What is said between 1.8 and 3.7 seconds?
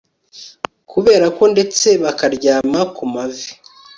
bakaryama ku mavi